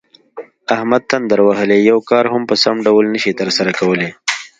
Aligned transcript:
احمد 0.75 1.01
تندر 1.11 1.39
وهلی 1.43 1.79
یو 1.89 1.99
کار 2.09 2.25
هم 2.33 2.41
په 2.49 2.55
سم 2.63 2.75
ډول 2.85 3.05
نشي 3.15 3.33
ترسره 3.41 3.71
کولی. 3.79 4.09